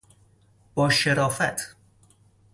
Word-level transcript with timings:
باشرافت 0.75 1.75